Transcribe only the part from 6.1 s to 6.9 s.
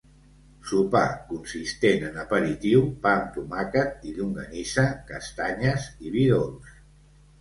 vi dolç.